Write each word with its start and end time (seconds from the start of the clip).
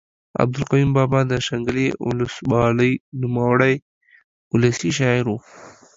عبدالقیوم 0.41 0.91
بابا 0.97 1.19
د 1.27 1.33
شانګلې 1.45 1.87
اولس 2.05 2.33
والۍ 2.51 2.91
نوموړے 3.21 3.73
اولسي 4.53 4.89
شاعر 4.97 5.25
ؤ 5.33 5.37